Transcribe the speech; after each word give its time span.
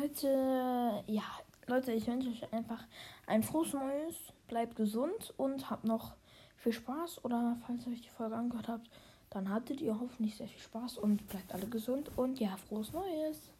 Leute, 0.00 1.04
ja, 1.06 1.22
Leute, 1.68 1.92
ich 1.92 2.08
wünsche 2.08 2.28
euch 2.28 2.52
einfach 2.52 2.84
ein 3.28 3.44
frohes 3.44 3.74
Neues. 3.74 4.16
Bleibt 4.48 4.74
gesund 4.74 5.32
und 5.36 5.70
habt 5.70 5.84
noch 5.84 6.14
viel 6.56 6.72
Spaß. 6.72 7.24
Oder 7.24 7.56
falls 7.64 7.86
ihr 7.86 7.92
euch 7.92 8.00
die 8.00 8.08
Folge 8.08 8.34
angehört 8.34 8.66
habt, 8.66 8.90
dann 9.30 9.48
hattet 9.48 9.80
ihr 9.80 9.98
hoffentlich 10.00 10.36
sehr 10.36 10.48
viel 10.48 10.60
Spaß 10.60 10.98
und 10.98 11.28
bleibt 11.28 11.54
alle 11.54 11.68
gesund. 11.68 12.10
Und 12.16 12.40
ja, 12.40 12.56
frohes 12.56 12.92
Neues. 12.92 13.50